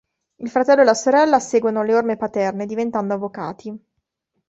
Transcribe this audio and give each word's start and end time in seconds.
Il 0.37 0.49
fratello 0.49 0.81
e 0.81 0.83
la 0.83 0.95
sorella 0.95 1.39
seguono 1.39 1.83
le 1.83 1.93
orme 1.93 2.17
paterne 2.17 2.65
diventando 2.65 3.13
avvocati. 3.13 3.79